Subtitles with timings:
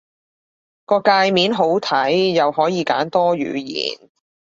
[0.85, 4.09] 個介面好睇，又可以揀多語言